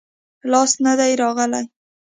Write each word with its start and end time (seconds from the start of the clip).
لاس 0.51 0.71
ته 0.75 0.79
نه 0.85 0.93
دي 0.99 1.11
راغلي- 1.23 1.65